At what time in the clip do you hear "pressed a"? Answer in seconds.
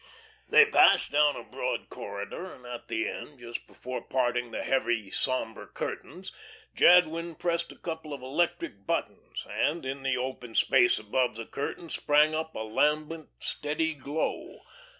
7.35-7.75